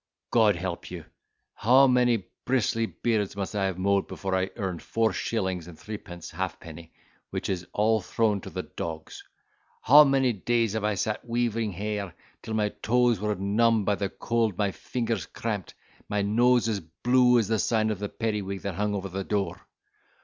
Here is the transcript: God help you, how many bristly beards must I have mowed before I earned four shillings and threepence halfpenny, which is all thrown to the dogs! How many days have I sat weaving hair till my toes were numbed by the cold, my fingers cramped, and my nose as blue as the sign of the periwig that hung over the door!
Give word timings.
God 0.31 0.55
help 0.55 0.89
you, 0.89 1.05
how 1.53 1.85
many 1.85 2.25
bristly 2.45 2.87
beards 2.87 3.35
must 3.35 3.55
I 3.55 3.65
have 3.65 3.77
mowed 3.77 4.07
before 4.07 4.33
I 4.35 4.49
earned 4.55 4.81
four 4.81 5.13
shillings 5.13 5.67
and 5.67 5.77
threepence 5.77 6.31
halfpenny, 6.31 6.91
which 7.29 7.49
is 7.49 7.67
all 7.71 8.01
thrown 8.01 8.41
to 8.41 8.49
the 8.49 8.63
dogs! 8.63 9.23
How 9.83 10.03
many 10.03 10.33
days 10.33 10.73
have 10.73 10.83
I 10.83 10.95
sat 10.95 11.23
weaving 11.23 11.73
hair 11.73 12.15
till 12.41 12.55
my 12.55 12.69
toes 12.81 13.19
were 13.19 13.35
numbed 13.35 13.85
by 13.85 13.93
the 13.93 14.09
cold, 14.09 14.57
my 14.57 14.71
fingers 14.71 15.27
cramped, 15.27 15.75
and 15.99 16.09
my 16.09 16.21
nose 16.23 16.67
as 16.67 16.79
blue 16.79 17.37
as 17.37 17.47
the 17.47 17.59
sign 17.59 17.91
of 17.91 17.99
the 17.99 18.09
periwig 18.09 18.61
that 18.61 18.73
hung 18.73 18.95
over 18.95 19.07
the 19.09 19.23
door! 19.23 19.67